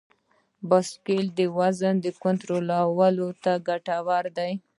بایسکل 0.69 1.25
د 1.37 1.39
وزن 1.57 1.95
کنټرول 2.23 2.65
ته 3.43 3.51
ګټور 3.67 4.25
دی. 4.37 4.51